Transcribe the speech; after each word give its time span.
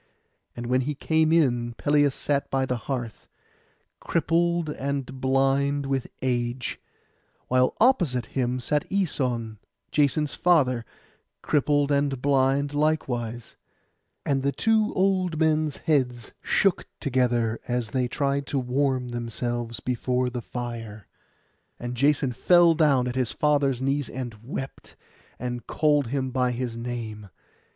And 0.57 0.65
when 0.65 0.81
he 0.81 0.95
came 0.95 1.31
in 1.31 1.73
Pelias 1.75 2.15
sat 2.15 2.49
by 2.49 2.65
the 2.65 2.75
hearth, 2.89 3.27
crippled 3.99 4.67
and 4.67 5.21
blind 5.21 5.85
with 5.85 6.07
age; 6.23 6.79
while 7.49 7.75
opposite 7.79 8.25
him 8.25 8.59
sat 8.59 8.89
Æson, 8.89 9.59
Jason's 9.91 10.33
father, 10.33 10.85
crippled 11.43 11.91
and 11.91 12.19
blind 12.19 12.73
likewise; 12.73 13.57
and 14.25 14.41
the 14.41 14.51
two 14.51 14.91
old 14.95 15.39
men's 15.39 15.77
heads 15.77 16.31
shook 16.41 16.87
together 16.99 17.59
as 17.67 17.91
they 17.91 18.07
tried 18.07 18.47
to 18.47 18.57
warm 18.57 19.09
themselves 19.09 19.79
before 19.79 20.31
the 20.31 20.41
fire. 20.41 21.05
And 21.79 21.93
Jason 21.95 22.31
fell 22.31 22.73
down 22.73 23.07
at 23.07 23.13
his 23.13 23.33
father's 23.33 23.83
knees, 23.83 24.09
and 24.09 24.35
wept, 24.43 24.95
and 25.37 25.67
called 25.67 26.07
him 26.07 26.31
by 26.31 26.53
his 26.53 26.75
name. 26.75 27.29